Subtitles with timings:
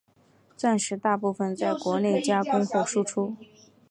[0.57, 3.35] 钻石大部份在国内加工后输出。